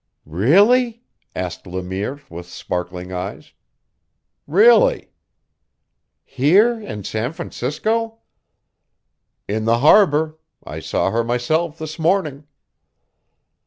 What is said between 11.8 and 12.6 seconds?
morning."